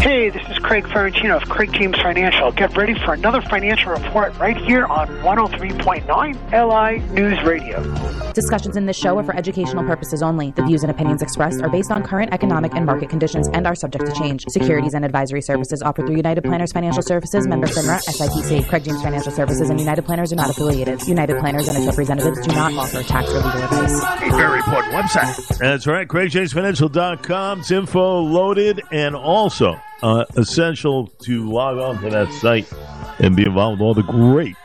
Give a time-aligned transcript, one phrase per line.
[0.00, 2.50] Hey, this is Craig Ferrantino of Craig James Financial.
[2.52, 6.08] Get ready for another financial report right here on 103.9
[6.52, 8.29] LI News Radio.
[8.34, 10.52] Discussions in this show are for educational purposes only.
[10.52, 13.74] The views and opinions expressed are based on current economic and market conditions and are
[13.74, 14.44] subject to change.
[14.48, 18.68] Securities and advisory services offered through United Planners Financial Services, member FINRA, SIPC.
[18.68, 21.02] Craig James Financial Services and United Planners are not affiliated.
[21.06, 24.02] United Planners and its representatives do not offer tax or legal advice.
[24.22, 25.58] A very important website.
[25.58, 26.06] That's right.
[26.06, 32.70] CraigJamesFinancial.com's info loaded and also uh, essential to log on to that site
[33.18, 34.56] and be involved with all the great,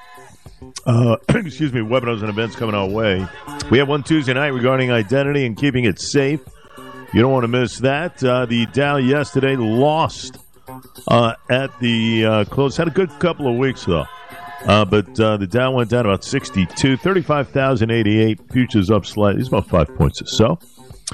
[0.85, 3.25] uh, excuse me, webinars and events coming our way.
[3.71, 6.41] We have one Tuesday night regarding identity and keeping it safe.
[7.13, 8.23] You don't want to miss that.
[8.23, 10.37] Uh, the Dow yesterday lost
[11.07, 12.75] uh, at the uh, close.
[12.75, 14.05] Had a good couple of weeks though.
[14.65, 18.51] Uh, but uh, the Dow went down about 62, 35,088.
[18.51, 19.39] Futures up slightly.
[19.41, 20.59] It's about five points or so.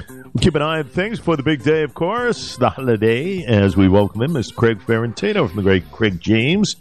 [0.08, 3.76] We'll keep an eye on things for the big day, of course, the holiday, as
[3.76, 4.54] we welcome him, Mr.
[4.54, 6.76] Craig Ferrantino from the great Craig James.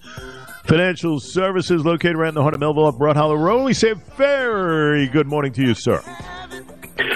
[0.63, 3.63] Financial Services located right in the heart of Melville up Broad Hollow Road.
[3.63, 6.03] We say very good morning to you, sir.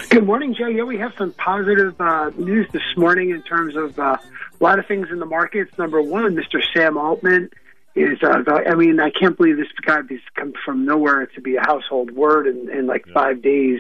[0.09, 0.67] Good morning, Joe.
[0.67, 4.17] Yeah, we have some positive uh, news this morning in terms of uh,
[4.59, 5.77] a lot of things in the markets.
[5.77, 6.61] Number one, Mr.
[6.73, 7.49] Sam Altman
[7.95, 11.55] is uh, I mean I can't believe this guy has come from nowhere to be
[11.55, 13.13] a household word in, in like yeah.
[13.13, 13.79] five days.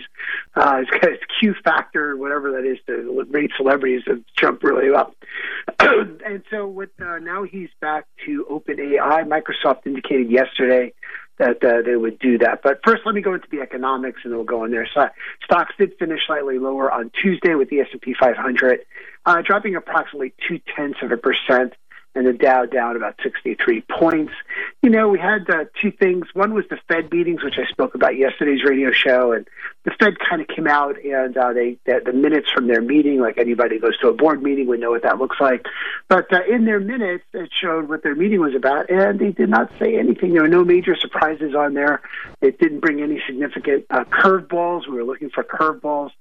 [0.55, 5.15] Uh, it's its Q factor, whatever that is, to rate celebrities have jumped really up.
[5.79, 9.27] and so with uh, now he's back to OpenAI.
[9.27, 10.93] Microsoft indicated yesterday
[11.37, 12.61] that uh, they would do that.
[12.63, 14.87] But first, let me go into the economics, and then we'll go in there.
[14.93, 15.09] So,
[15.43, 18.79] stocks did finish slightly lower on Tuesday with the S and P 500
[19.25, 21.73] uh, dropping approximately two tenths of a percent
[22.15, 24.33] and the Dow down about 63 points.
[24.81, 26.27] You know, we had uh, two things.
[26.33, 29.47] One was the Fed meetings, which I spoke about yesterday's radio show, and
[29.83, 33.37] the Fed kind of came out and uh, they the, minutes from their meeting, like
[33.37, 35.65] anybody goes to a board meeting would know what that looks like.
[36.07, 39.49] But uh, in their minutes, it showed what their meeting was about, and they did
[39.49, 40.33] not say anything.
[40.33, 42.01] There were no major surprises on there.
[42.41, 44.87] It didn't bring any significant uh, curveballs.
[44.87, 46.11] We were looking for curveballs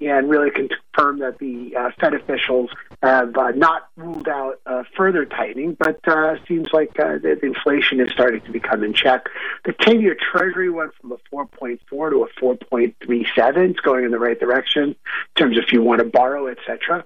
[0.00, 2.70] and really confirm that the uh, Fed officials
[3.02, 7.46] have uh, not ruled out uh, further tightening, but uh, seems like uh, the, the
[7.46, 9.28] inflation is starting to become in check.
[9.64, 13.70] The 10 year Treasury went from a 4.4 to a 4.37.
[13.70, 14.96] It's going in the right direction in
[15.36, 17.04] terms of if you want to borrow, etc.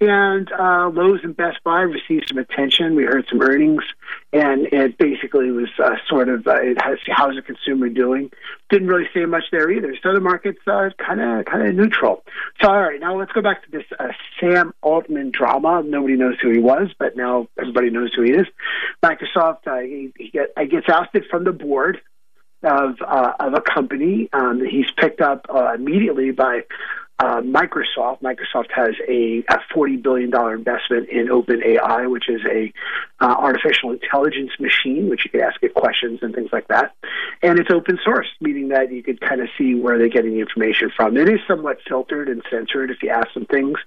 [0.00, 2.94] And uh, Lowe's and Best Buy received some attention.
[2.94, 3.82] We heard some earnings,
[4.32, 8.30] and it basically was uh, sort of uh, it has how's the consumer doing.
[8.70, 9.96] Didn't really say much there either.
[10.00, 12.22] So the market's kind of kind of neutral.
[12.62, 15.82] So all right, now let's go back to this uh, Sam Altman drama.
[15.84, 18.46] Nobody knows who he was, but now everybody knows who he is.
[19.02, 22.00] Microsoft uh, he, he get, gets ousted from the board
[22.62, 24.28] of uh, of a company.
[24.32, 26.62] Um, he's picked up uh, immediately by
[27.20, 28.22] uh, Microsoft.
[28.22, 32.72] Microsoft has a, a forty billion dollar investment in OpenAI, which is a
[33.20, 36.94] uh, artificial intelligence machine, which you could ask it questions and things like that.
[37.42, 40.40] And it's open source, meaning that you could kind of see where they're getting the
[40.40, 41.16] information from.
[41.16, 43.78] It is somewhat filtered and censored if you ask some things,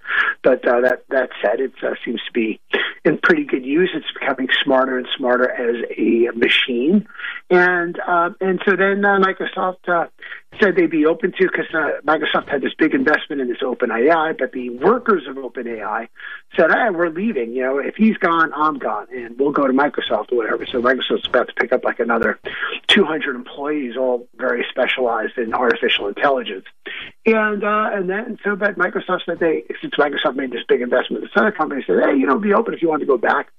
[0.43, 2.59] but uh, that that said, it uh, seems to be
[3.05, 3.91] in pretty good use.
[3.93, 7.07] It's becoming smarter and smarter as a machine,
[7.51, 10.07] and uh, and so then uh, Microsoft uh,
[10.61, 14.37] said they'd be open to because uh, Microsoft had this big investment in this OpenAI,
[14.37, 16.07] but the workers of OpenAI
[16.55, 17.51] said, "Hey, we're leaving.
[17.51, 20.81] You know, if he's gone, I'm gone, and we'll go to Microsoft or whatever." So
[20.81, 22.39] Microsoft's about to pick up like another
[22.87, 26.65] 200 employees, all very specialized in artificial intelligence,
[27.25, 31.23] and uh, and then so but Microsoft said they since Microsoft made this big investment,
[31.23, 33.51] this other company said, "Hey, you know, be open if you want to go back,"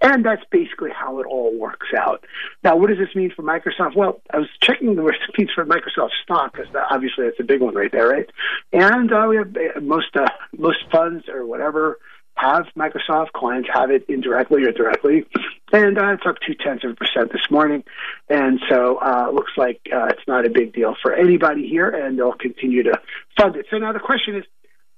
[0.00, 2.24] and that's basically how it all works out.
[2.64, 3.96] Now, what does this mean for Microsoft?
[3.96, 5.02] Well, I was checking the
[5.36, 8.30] receipts for Microsoft stock because obviously that's a big one right there, right?
[8.72, 11.98] And uh, we have uh, most uh, most funds or whatever
[12.42, 15.24] have Microsoft clients have it indirectly or directly,
[15.72, 17.84] and uh, it's up two tenths of a percent this morning,
[18.28, 22.18] and so uh, looks like uh, it's not a big deal for anybody here, and
[22.18, 23.00] they'll continue to
[23.38, 23.66] fund it.
[23.70, 24.44] So now the question is,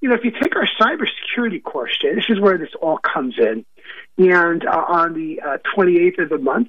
[0.00, 3.34] you know, if you take our cybersecurity course, Jay, this is where this all comes
[3.38, 3.64] in,
[4.18, 6.68] and uh, on the uh, 28th of the month,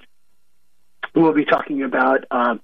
[1.16, 2.56] we'll be talking about uh,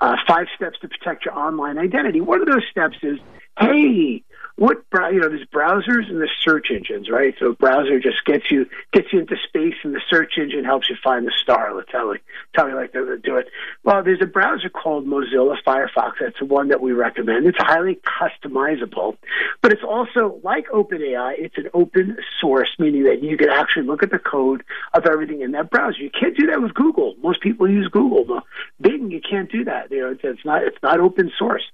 [0.00, 2.20] uh, five steps to protect your online identity.
[2.20, 3.18] One of those steps is,
[3.58, 4.22] hey,
[4.56, 7.34] what you know, there's browsers and there's search engines, right?
[7.40, 10.96] So browser just gets you gets you into space, and the search engine helps you
[11.02, 11.74] find the star.
[11.74, 12.20] Let's tell you,
[12.54, 13.48] tell you like they do it.
[13.82, 16.12] Well, there's a browser called Mozilla Firefox.
[16.20, 17.46] That's the one that we recommend.
[17.46, 19.16] It's highly customizable,
[19.60, 21.34] but it's also like OpenAI.
[21.38, 24.62] It's an open source, meaning that you can actually look at the code
[24.92, 25.98] of everything in that browser.
[25.98, 27.16] You can't do that with Google.
[27.20, 28.42] Most people use Google.
[28.80, 29.90] Bing, you can't do that.
[29.90, 31.64] You know, it's not it's not open source.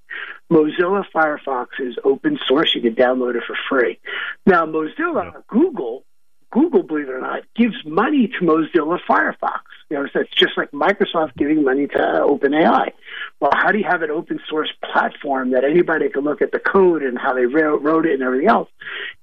[0.50, 2.74] Mozilla Firefox is open source.
[2.74, 3.98] You can download it for free.
[4.46, 6.04] Now, Mozilla, Google
[6.52, 9.60] Google, believe it or not, gives money to Mozilla Firefox.
[9.88, 12.92] You know, so it's just like Microsoft giving money to OpenAI.
[13.38, 16.58] Well, how do you have an open source platform that anybody can look at the
[16.58, 18.68] code and how they wrote it and everything else?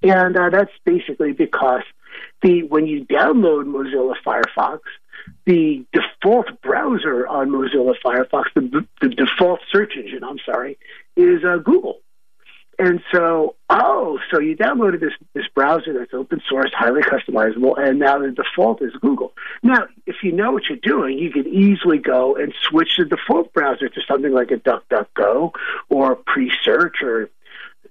[0.02, 1.82] And uh, that's basically because
[2.42, 4.80] the when you download Mozilla Firefox,
[5.44, 10.78] the default browser on Mozilla Firefox, the, the default search engine, I'm sorry,
[11.18, 12.00] is uh, Google.
[12.80, 17.98] And so, oh, so you downloaded this this browser that's open source, highly customizable, and
[17.98, 19.32] now the default is Google.
[19.64, 23.52] Now, if you know what you're doing, you could easily go and switch the default
[23.52, 25.50] browser to something like a DuckDuckGo
[25.88, 27.30] or Presearch or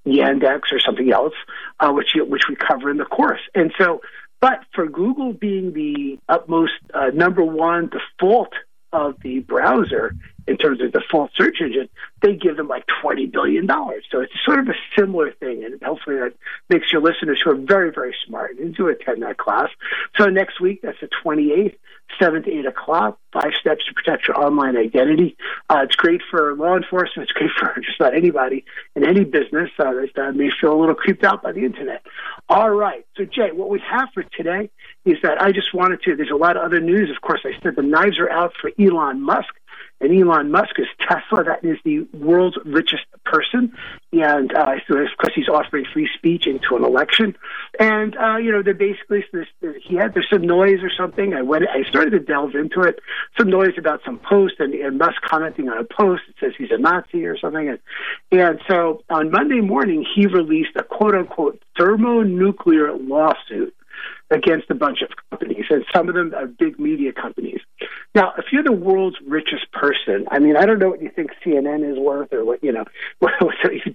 [0.06, 1.33] Yandex or something else,
[1.81, 3.41] uh, which you, which we cover in the course.
[3.53, 4.00] And so,
[4.39, 8.53] but for Google being the utmost uh, number one default
[8.94, 10.16] of the browser
[10.48, 11.89] in terms of the default search engine,
[12.22, 13.68] they give them like $20 billion.
[14.10, 15.63] So it's sort of a similar thing.
[15.66, 16.34] And hopefully that
[16.69, 19.69] makes your listeners who are very, very smart and into attend that class.
[20.16, 21.75] So next week, that's the 28th,
[22.19, 25.38] 7 to 8 o'clock, five steps to protect your online identity.
[25.69, 27.30] Uh, it's great for law enforcement.
[27.30, 28.66] It's great for just about anybody
[28.96, 32.06] in any business uh, that may feel a little creeped out by the internet.
[32.50, 33.06] All right.
[33.16, 34.69] So, Jay, what we have for today
[35.06, 37.10] is that I just wanted to, there's a lot of other news.
[37.10, 39.54] Of course, I said the knives are out for Elon Musk
[39.99, 41.44] and Elon Musk is Tesla.
[41.44, 43.73] That is the world's richest person,
[44.11, 47.35] and uh, so of course he's offering free speech into an election.
[47.79, 49.47] And uh, you know, they're basically this,
[49.81, 51.33] he had there's some noise or something.
[51.33, 52.99] I went, I started to delve into it.
[53.38, 56.71] Some noise about some post, and, and Musk commenting on a post that says he's
[56.71, 57.69] a Nazi or something.
[57.69, 57.79] And
[58.31, 63.73] and so on Monday morning, he released a quote unquote thermonuclear lawsuit
[64.29, 67.61] against a bunch of companies, and some of them are big media companies.
[68.13, 71.31] Now, if you're the world's richest person, I mean, I don't know what you think
[71.45, 72.85] CNN is worth or what, you know,
[73.19, 73.33] what,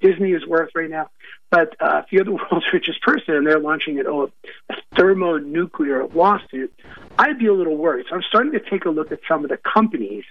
[0.01, 1.11] Disney is worth right now,
[1.51, 4.31] but uh, if you're the world's richest person and they're launching an, oh,
[4.71, 6.73] a thermonuclear lawsuit,
[7.19, 8.07] I'd be a little worried.
[8.09, 10.25] So I'm starting to take a look at some of the companies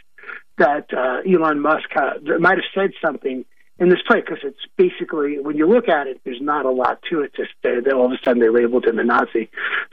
[0.57, 3.45] that uh, Elon Musk uh, might have said something
[3.81, 7.01] in this play because it's basically when you look at it, there's not a lot
[7.09, 7.33] to it.
[7.35, 9.49] Just they, they, all of a sudden they labeled him a Nazi,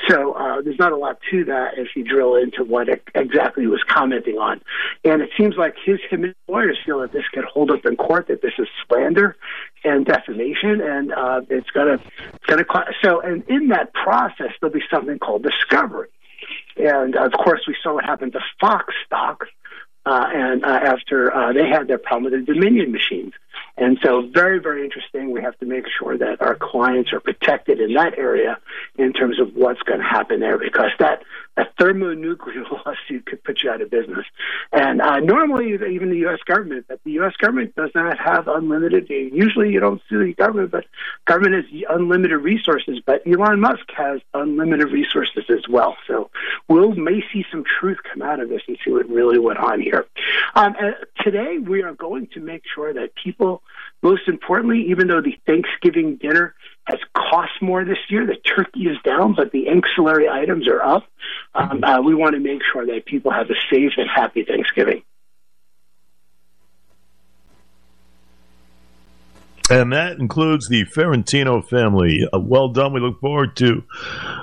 [0.07, 3.65] so uh, there's not a lot to that if you drill into what it exactly
[3.65, 4.61] he was commenting on.
[5.05, 8.29] And it seems like his and lawyers feel that this could hold up in court,
[8.29, 9.37] that this is slander
[9.85, 11.99] and defamation, and uh, it's gonna
[12.35, 12.67] it's gonna
[13.03, 16.09] so and in that process there'll be something called discovery.
[16.77, 19.47] And of course, we saw what happened to Fox stock,
[20.05, 23.33] uh, and uh, after uh, they had their problem with the Dominion machines.
[23.77, 25.31] And so, very, very interesting.
[25.31, 28.59] We have to make sure that our clients are protected in that area
[28.97, 31.23] in terms of what's going to happen there, because that
[31.59, 34.25] a thermonuclear lawsuit could put you out of business.
[34.73, 36.39] And uh, normally, even the U.S.
[36.47, 37.35] government, but the U.S.
[37.37, 39.09] government does not have unlimited.
[39.09, 40.87] Usually, you don't see the government, but
[41.27, 43.01] government has unlimited resources.
[43.05, 45.97] But Elon Musk has unlimited resources as well.
[46.07, 46.31] So
[46.69, 49.81] we'll may see some truth come out of this and see what really went on
[49.81, 50.07] here.
[50.55, 50.75] Um,
[51.21, 53.48] today, we are going to make sure that people
[54.03, 56.55] most importantly, even though the Thanksgiving dinner
[56.85, 61.05] has cost more this year, the turkey is down, but the ancillary items are up.
[61.55, 65.03] Um, uh, we want to make sure that people have a safe and happy Thanksgiving.
[69.71, 72.27] And that includes the Ferrantino family.
[72.33, 72.95] Uh, well done.
[72.95, 73.85] We look forward to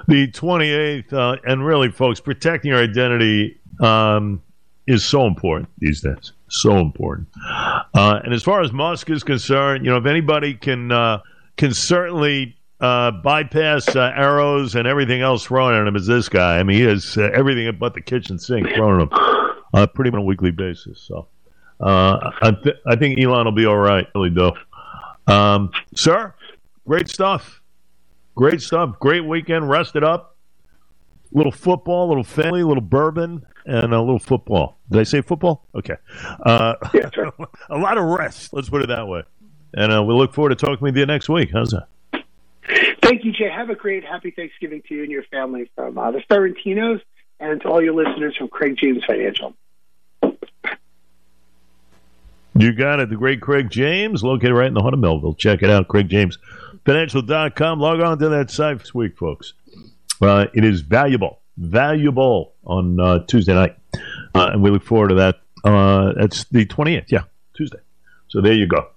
[0.07, 1.11] the 28th.
[1.11, 4.43] Uh, and really, folks, protecting your identity um,
[4.85, 6.31] is so important these days.
[6.47, 7.27] So important.
[7.43, 11.19] Uh, and as far as Musk is concerned, you know, if anybody can uh,
[11.57, 16.59] can certainly uh, bypass uh, arrows and everything else thrown at him, is this guy.
[16.59, 19.09] I mean, he has uh, everything but the kitchen sink thrown at him
[19.73, 21.01] uh, pretty much on a weekly basis.
[21.01, 21.27] So
[21.81, 24.07] I, th- I think Elon will be all right.
[24.13, 24.51] Really do.
[25.27, 26.33] Um, sir,
[26.87, 27.61] great stuff.
[28.35, 28.99] Great stuff.
[28.99, 29.69] Great weekend.
[29.69, 30.34] Rested up.
[31.35, 34.77] Little football, little family, little bourbon and a little football.
[34.89, 35.67] Did I say football?
[35.75, 35.95] Okay.
[36.39, 37.33] Uh, yeah, right.
[37.69, 38.53] a lot of rest.
[38.53, 39.23] Let's put it that way.
[39.73, 41.49] And uh, we look forward to talking with you next week.
[41.51, 41.87] How's that?
[43.01, 43.49] Thank you, Jay.
[43.53, 47.01] Have a great, happy Thanksgiving to you and your family from uh, the Ferrantinos
[47.39, 49.53] and to all your listeners from Craig James Financial.
[52.57, 53.09] You got it.
[53.09, 55.33] The great Craig James, located right in the heart of Melville.
[55.33, 57.79] Check it out, craigjamesfinancial.com.
[57.81, 59.53] Log on to that site this week, folks.
[60.21, 63.75] Uh, it is valuable valuable on uh, Tuesday night,
[64.33, 65.35] uh, and we look forward to that.
[65.63, 67.23] Uh, that's the twentieth, yeah,
[67.55, 67.79] Tuesday.
[68.27, 68.87] So there you go.